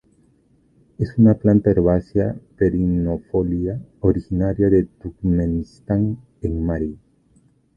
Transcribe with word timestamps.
Es 0.97 1.15
una 1.19 1.35
planta 1.35 1.69
herbácea 1.69 2.35
perennifolia 2.57 3.79
originaria 3.99 4.67
de 4.71 4.85
Turkmenistán 4.85 6.17
en 6.41 6.65
Mary. 6.65 6.97